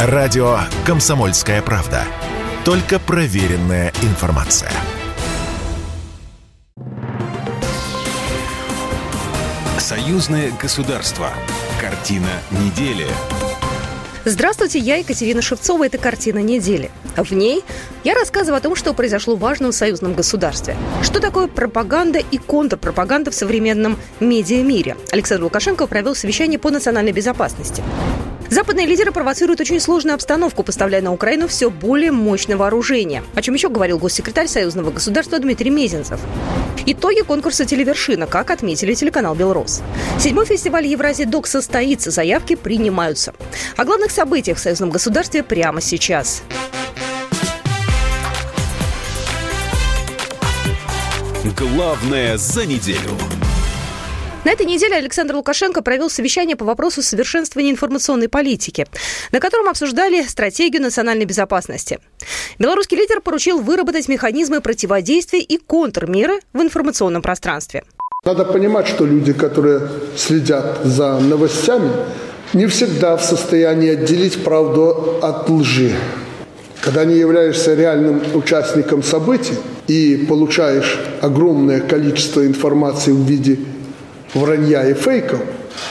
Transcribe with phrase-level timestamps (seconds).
[0.00, 2.04] Радио «Комсомольская правда».
[2.64, 4.70] Только проверенная информация.
[9.76, 11.30] Союзное государство.
[11.80, 13.08] Картина недели.
[14.24, 15.86] Здравствуйте, я Екатерина Шевцова.
[15.86, 16.92] Это «Картина недели».
[17.16, 17.64] В ней
[18.04, 20.76] я рассказываю о том, что произошло важно в союзном государстве.
[21.02, 24.96] Что такое пропаганда и контрпропаганда в современном медиамире.
[25.10, 27.82] Александр Лукашенко провел совещание по национальной безопасности.
[28.50, 33.22] Западные лидеры провоцируют очень сложную обстановку, поставляя на Украину все более мощное вооружение.
[33.34, 36.18] О чем еще говорил госсекретарь Союзного государства Дмитрий Мезенцев.
[36.86, 39.82] Итоги конкурса «Телевершина», как отметили телеканал «Белрос».
[40.18, 43.34] Седьмой фестиваль Евразия Док состоится, заявки принимаются.
[43.76, 46.42] О главных событиях в союзном государстве прямо сейчас.
[51.58, 53.10] Главное за неделю.
[54.48, 58.86] На этой неделе Александр Лукашенко провел совещание по вопросу совершенствования информационной политики,
[59.30, 61.98] на котором обсуждали стратегию национальной безопасности.
[62.58, 67.84] Белорусский лидер поручил выработать механизмы противодействия и контрмеры в информационном пространстве.
[68.24, 69.82] Надо понимать, что люди, которые
[70.16, 71.90] следят за новостями,
[72.54, 75.92] не всегда в состоянии отделить правду от лжи.
[76.80, 83.58] Когда не являешься реальным участником событий и получаешь огромное количество информации в виде
[84.34, 85.40] вранья и фейков,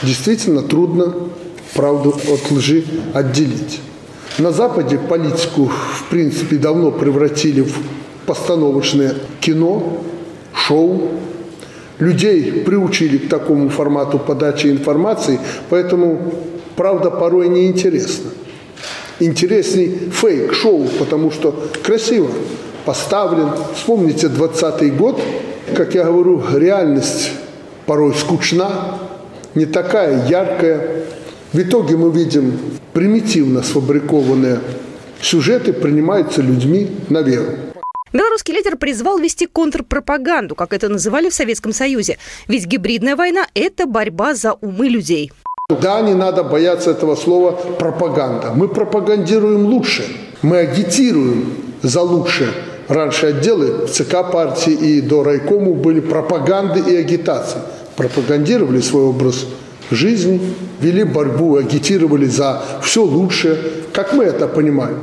[0.02, 1.14] действительно трудно
[1.74, 3.80] правду от лжи отделить.
[4.38, 7.74] На Западе политику, в принципе, давно превратили в
[8.26, 10.02] постановочное кино,
[10.54, 11.08] шоу.
[11.98, 16.32] Людей приучили к такому формату подачи информации, поэтому
[16.76, 18.30] правда порой неинтересна.
[19.18, 22.28] Интересней фейк-шоу, потому что красиво
[22.84, 23.48] поставлен.
[23.74, 25.20] Вспомните 20 год,
[25.74, 27.32] как я говорю, реальность
[27.88, 28.98] порой скучна,
[29.54, 31.04] не такая яркая.
[31.54, 32.60] В итоге мы видим
[32.92, 34.60] примитивно сфабрикованные
[35.22, 37.52] сюжеты принимаются людьми на веру.
[38.12, 42.18] Белорусский лидер призвал вести контрпропаганду, как это называли в Советском Союзе.
[42.46, 45.32] Ведь гибридная война– это борьба за умы людей.
[45.82, 48.52] Да, не надо бояться этого слова пропаганда.
[48.54, 50.04] Мы пропагандируем лучше.
[50.42, 52.50] Мы агитируем за лучшее.
[52.88, 57.60] Раньше отделы ЦК партии и до райкому были пропаганды и агитации
[57.98, 59.46] пропагандировали свой образ
[59.90, 60.40] жизни,
[60.80, 63.58] вели борьбу, агитировали за все лучшее,
[63.92, 64.98] как мы это понимаем.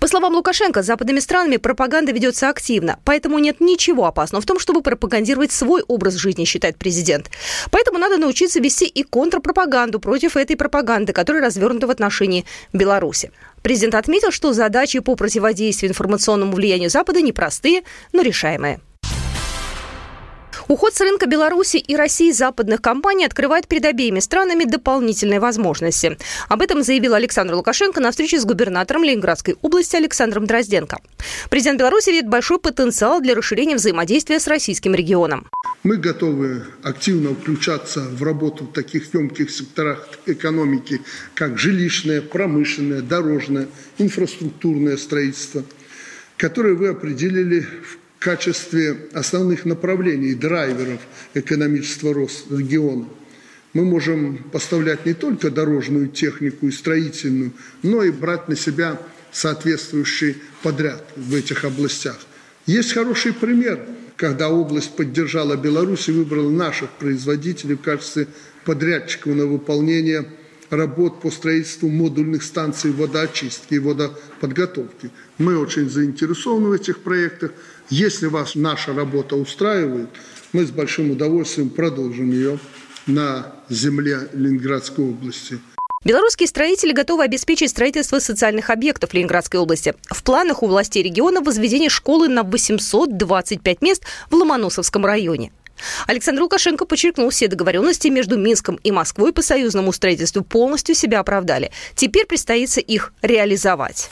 [0.00, 4.58] По словам Лукашенко, с западными странами пропаганда ведется активно, поэтому нет ничего опасного в том,
[4.58, 7.30] чтобы пропагандировать свой образ жизни, считает президент.
[7.70, 13.30] Поэтому надо научиться вести и контрпропаганду против этой пропаганды, которая развернута в отношении Беларуси.
[13.62, 18.80] Президент отметил, что задачи по противодействию информационному влиянию Запада непростые, но решаемые.
[20.66, 26.16] Уход с рынка Беларуси и России западных компаний открывает перед обеими странами дополнительные возможности.
[26.48, 31.00] Об этом заявил Александр Лукашенко на встрече с губернатором Ленинградской области Александром Дрозденко.
[31.50, 35.50] Президент Беларуси видит большой потенциал для расширения взаимодействия с российским регионом.
[35.82, 41.02] Мы готовы активно включаться в работу в таких емких секторах экономики,
[41.34, 45.62] как жилищное, промышленное, дорожное, инфраструктурное строительство,
[46.38, 51.00] которые вы определили в качестве основных направлений, драйверов
[51.34, 53.06] экономического роста региона.
[53.74, 57.52] Мы можем поставлять не только дорожную технику и строительную,
[57.82, 58.98] но и брать на себя
[59.30, 62.18] соответствующий подряд в этих областях.
[62.64, 63.80] Есть хороший пример,
[64.16, 68.28] когда область поддержала Беларусь и выбрала наших производителей в качестве
[68.64, 70.24] подрядчиков на выполнение
[70.70, 75.10] работ по строительству модульных станций водоочистки и водоподготовки.
[75.36, 77.52] Мы очень заинтересованы в этих проектах.
[77.90, 80.08] Если вас наша работа устраивает,
[80.52, 82.58] мы с большим удовольствием продолжим ее
[83.06, 85.58] на земле Ленинградской области.
[86.04, 89.94] Белорусские строители готовы обеспечить строительство социальных объектов Ленинградской области.
[90.10, 95.50] В планах у властей региона возведение школы на 825 мест в Ломоносовском районе.
[96.06, 101.70] Александр Лукашенко подчеркнул, все договоренности между Минском и Москвой по союзному строительству полностью себя оправдали.
[101.94, 104.10] Теперь предстоит их реализовать.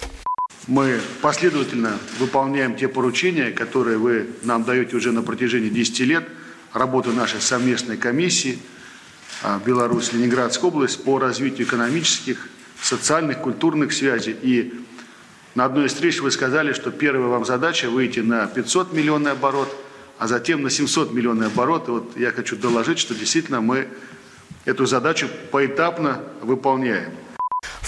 [0.68, 6.28] Мы последовательно выполняем те поручения, которые вы нам даете уже на протяжении 10 лет
[6.72, 8.60] работы нашей совместной комиссии
[9.42, 12.48] а, Беларусь, Ленинградская область по развитию экономических,
[12.80, 14.36] социальных, культурных связей.
[14.40, 14.72] И
[15.56, 19.74] на одной из встреч вы сказали, что первая вам задача выйти на 500 миллионный оборот,
[20.18, 21.88] а затем на 700 миллионный оборот.
[21.88, 23.88] И вот я хочу доложить, что действительно мы
[24.64, 27.10] эту задачу поэтапно выполняем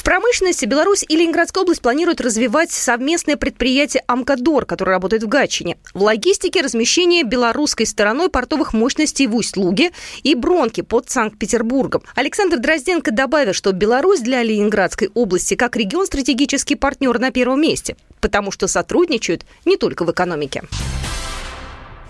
[0.05, 5.79] промышленности Беларусь и Ленинградская область планируют развивать совместное предприятие «Амкадор», которое работает в Гатчине.
[5.95, 9.91] В логистике размещение белорусской стороной портовых мощностей в Усть-Луге
[10.23, 12.03] и Бронки под Санкт-Петербургом.
[12.15, 17.97] Александр Дрозденко добавил, что Беларусь для Ленинградской области как регион стратегический партнер на первом месте,
[18.21, 20.63] потому что сотрудничают не только в экономике.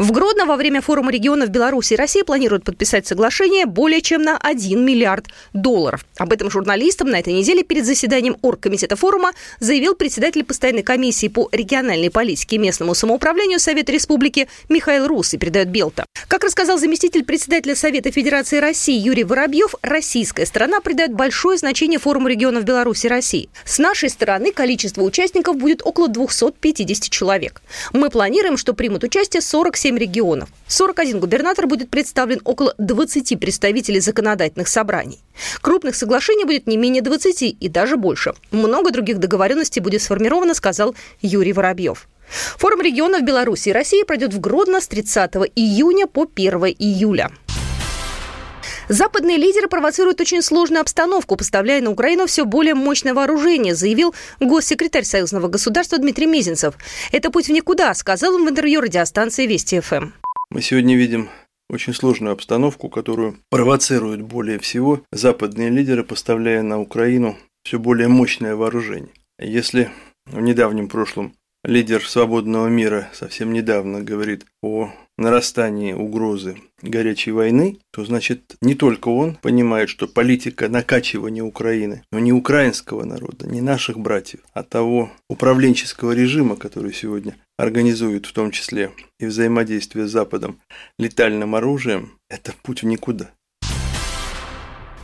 [0.04, 4.36] В Гродно во время форума регионов Беларуси и России планируют подписать соглашение более чем на
[4.36, 6.04] 1 миллиард долларов.
[6.18, 11.48] Об этом журналистам на этой неделе перед заседанием оргкомитета форума заявил председатель постоянной комиссии по
[11.52, 16.04] региональной политике и местному самоуправлению Совета Республики Михаил Рус и передает Белта.
[16.28, 22.28] Как рассказал заместитель председателя Совета Федерации России Юрий Воробьев, российская сторона придает большое значение форуму
[22.28, 23.48] регионов Беларуси и России.
[23.64, 27.62] С нашей стороны количество участников будет около 250 человек.
[27.94, 30.48] Мы планируем, что примут участие 47 7 регионов.
[30.68, 35.20] 41 губернатор будет представлен около 20 представителей законодательных собраний.
[35.60, 38.34] Крупных соглашений будет не менее 20 и даже больше.
[38.50, 42.08] Много других договоренностей будет сформировано, сказал Юрий Воробьев.
[42.58, 47.30] Форум регионов Беларуси и России пройдет в Гродно с 30 июня по 1 июля.
[48.88, 55.04] Западные лидеры провоцируют очень сложную обстановку, поставляя на Украину все более мощное вооружение, заявил госсекретарь
[55.04, 56.74] Союзного государства Дмитрий Мизинцев.
[57.10, 60.10] Это путь в никуда, сказал он в интервью радиостанции Вести ФМ.
[60.50, 61.30] Мы сегодня видим
[61.70, 68.54] очень сложную обстановку, которую провоцируют более всего западные лидеры, поставляя на Украину все более мощное
[68.54, 69.12] вооружение.
[69.38, 69.90] Если
[70.26, 78.04] в недавнем прошлом лидер свободного мира совсем недавно говорит о нарастании угрозы горячей войны, то
[78.04, 83.98] значит не только он понимает, что политика накачивания Украины, но не украинского народа, не наших
[83.98, 90.58] братьев, а того управленческого режима, который сегодня организует в том числе и взаимодействие с Западом
[90.98, 93.30] летальным оружием, это путь в никуда.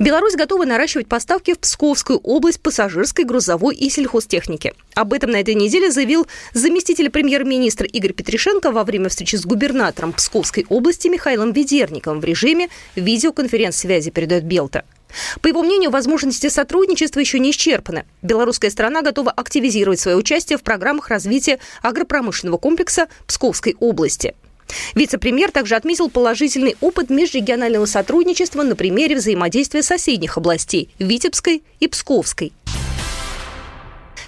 [0.01, 4.73] Беларусь готова наращивать поставки в Псковскую область пассажирской, грузовой и сельхозтехники.
[4.95, 10.15] Об этом на этой неделе заявил заместитель премьер-министра Игорь Петришенко во время встречи с губернатором
[10.15, 14.87] Псковской области Михаилом Ведерником в режиме видеоконференц-связи, передает Белта.
[15.43, 18.07] По его мнению, возможности сотрудничества еще не исчерпаны.
[18.23, 24.35] Белорусская сторона готова активизировать свое участие в программах развития агропромышленного комплекса Псковской области–
[24.95, 32.53] Вице-премьер также отметил положительный опыт межрегионального сотрудничества на примере взаимодействия соседних областей– Витебской и Псковской.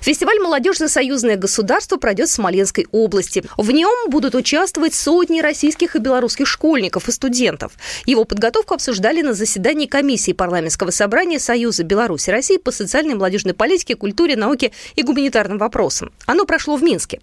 [0.02, 3.44] Фестиваль «Молодежь за союзное государство» пройдет в Смоленской области.
[3.56, 7.72] В нем будут участвовать сотни российских и белорусских школьников и студентов.
[8.04, 13.54] Его подготовку обсуждали на заседании комиссии парламентского собрания Союза Беларуси России по социальной и молодежной
[13.54, 16.10] политике, культуре, науке и гуманитарным вопросам.
[16.26, 17.20] Оно прошло в Минске.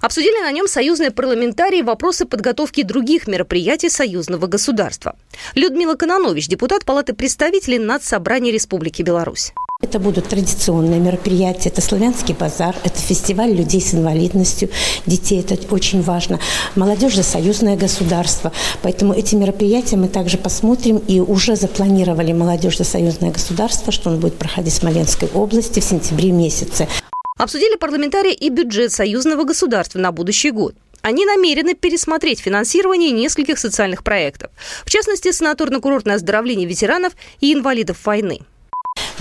[0.00, 5.16] Обсудили на нем союзные парламентарии вопросы подготовки других мероприятий союзного государства.
[5.56, 9.52] Людмила Кононович, депутат Палаты представителей Надсобрания Республики Беларусь.
[9.82, 14.70] Это будут традиционные мероприятия, это славянский базар, это фестиваль людей с инвалидностью,
[15.06, 16.38] детей, это очень важно.
[16.76, 18.52] Молодежь за союзное государство.
[18.82, 24.20] Поэтому эти мероприятия мы также посмотрим и уже запланировали молодежь за союзное государство, что он
[24.20, 26.88] будет проходить в Смоленской области в сентябре месяце.
[27.36, 30.74] Обсудили парламентарии и бюджет союзного государства на будущий год.
[31.02, 34.52] Они намерены пересмотреть финансирование нескольких социальных проектов,
[34.84, 38.42] в частности, санаторно-курортное оздоровление ветеранов и инвалидов войны.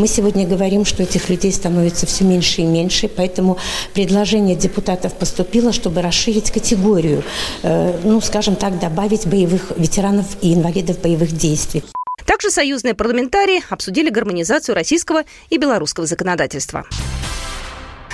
[0.01, 3.59] Мы сегодня говорим, что этих людей становится все меньше и меньше, поэтому
[3.94, 7.24] предложение депутатов поступило, чтобы расширить категорию,
[7.62, 11.83] э, ну, скажем так, добавить боевых ветеранов и инвалидов боевых действий.
[12.25, 15.21] Также союзные парламентарии обсудили гармонизацию российского
[15.51, 16.88] и белорусского законодательства.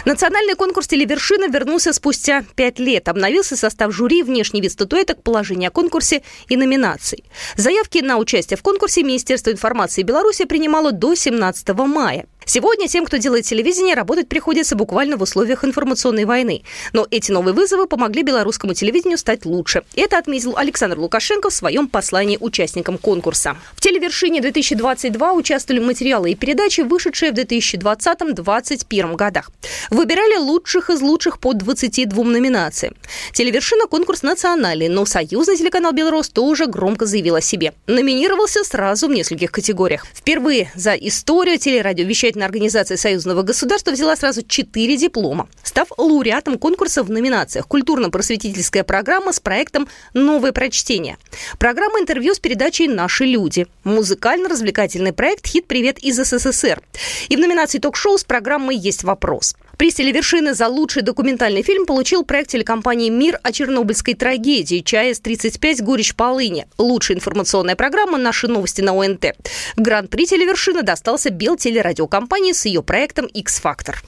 [0.07, 3.09] Национальный конкурс «Телевершина» вернулся спустя пять лет.
[3.09, 7.25] Обновился состав жюри, внешний вид статуэток, положение о конкурсе и номинаций.
[7.57, 12.25] Заявки на участие в конкурсе Министерство информации Беларуси принимало до 17 мая.
[12.49, 16.63] Сегодня тем, кто делает телевидение, работать приходится буквально в условиях информационной войны.
[16.93, 19.83] Но эти новые вызовы помогли белорусскому телевидению стать лучше.
[19.97, 23.57] Это отметил Александр Лукашенко в своем послании участникам конкурса.
[23.75, 29.51] В телевершине-2022 участвовали материалы и передачи, вышедшие в 2020-2021 годах.
[29.89, 32.95] Выбирали лучших из лучших по 22 номинациям.
[33.33, 37.73] Телевершина– конкурс национальный, но союзный телеканал «Белрос» тоже громко заявил о себе.
[37.87, 40.05] Номинировался сразу в нескольких категориях.
[40.13, 47.03] Впервые за историю телерадиовещательной самостоятельная организация союзного государства взяла сразу четыре диплома, став лауреатом конкурса
[47.03, 51.17] в номинациях «Культурно-просветительская программа» с проектом «Новое прочтение»,
[51.59, 56.81] программа интервью с передачей «Наши люди», музыкально-развлекательный проект «Хит-привет из СССР»
[57.29, 59.55] и в номинации ток-шоу с программой «Есть вопрос».
[59.77, 65.83] Приз телевершины за лучший документальный фильм получил проект телекомпании «Мир» о чернобыльской трагедии «ЧАЭС-35.
[65.83, 66.65] Горечь полыни».
[66.79, 69.35] Лучшая информационная программа «Наши новости» на ОНТ.
[69.75, 74.01] Гран-при телевершины достался Белтелерадиокомпании с ее проектом «X-Фактор».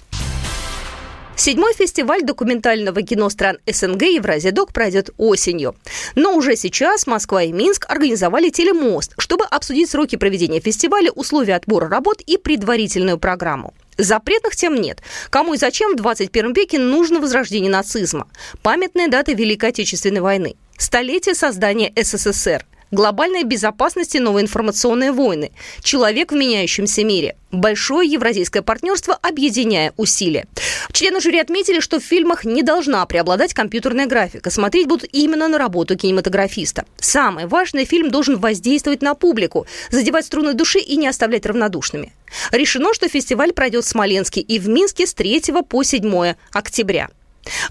[1.35, 5.75] Седьмой фестиваль документального кино стран СНГ Евразия Док пройдет осенью.
[6.15, 11.87] Но уже сейчас Москва и Минск организовали телемост, чтобы обсудить сроки проведения фестиваля, условия отбора
[11.87, 13.73] работ и предварительную программу.
[13.99, 15.03] Запретных тем нет.
[15.29, 18.29] Кому и зачем в 21 веке нужно возрождение нацизма?
[18.63, 20.55] Памятная дата Великой Отечественной войны.
[20.77, 28.61] Столетие создания СССР– глобальная безопасность и новые информационные войны, человек в меняющемся мире, большое евразийское
[28.61, 30.47] партнерство, объединяя усилия.
[30.91, 34.49] Члены жюри отметили, что в фильмах не должна преобладать компьютерная графика.
[34.49, 36.85] Смотреть будут именно на работу кинематографиста.
[36.97, 42.13] Самое важное, фильм должен воздействовать на публику, задевать струны души и не оставлять равнодушными.
[42.51, 47.09] Решено, что фестиваль пройдет в Смоленске и в Минске с 3 по 7 октября.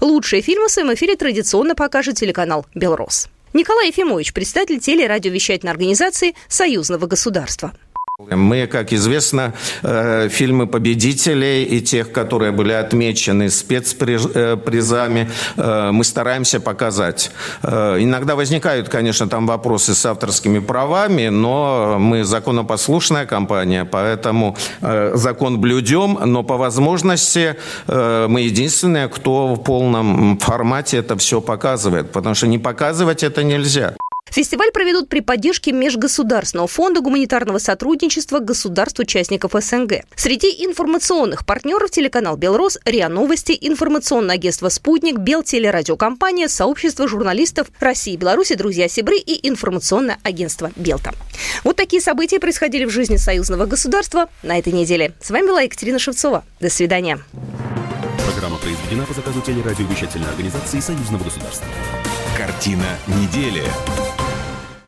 [0.01, 3.29] Лучшие фильмы в своем эфире традиционно покажет телеканал «Белрос».
[3.53, 7.73] Николай Ефимович, представитель телерадиовещательной организации Союзного государства.
[8.19, 16.59] Мы, как известно, э, фильмы победителей и тех, которые были отмечены спецпризами, э, мы стараемся
[16.59, 17.31] показать.
[17.63, 24.57] Э, иногда возникают, конечно, там вопросы с авторскими правами, но мы законопослушная компания, поэтому
[25.13, 27.55] закон блюдем, но по возможности
[27.87, 33.95] мы единственные, кто в полном формате это все показывает, потому что не показывать это нельзя.
[34.31, 40.03] Фестиваль проведут при поддержке Межгосударственного фонда гуманитарного сотрудничества государств-участников СНГ.
[40.15, 48.17] Среди информационных партнеров телеканал «Белрос», РИА Новости, информационное агентство «Спутник», Белтелерадиокомпания, сообщество журналистов России и
[48.17, 51.13] Беларуси, друзья Сибры и информационное агентство «Белта».
[51.63, 55.13] Вот такие события происходили в жизни союзного государства на этой неделе.
[55.21, 56.43] С вами была Екатерина Шевцова.
[56.59, 57.19] До свидания.
[58.25, 61.67] Программа произведена по заказу телерадиовещательной организации Союзного государства.
[62.37, 63.63] Картина недели.